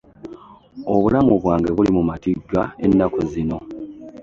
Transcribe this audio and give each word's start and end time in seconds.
Obulamu 0.93 1.31
bwange 1.41 1.69
buli 1.75 1.91
mu 1.97 2.03
matigga 2.09 2.61
ennaku 2.85 3.19
zino. 3.31 3.57